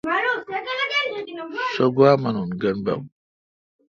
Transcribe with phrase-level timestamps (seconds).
[1.73, 3.01] سو گوا مینون۔ گینب بب۔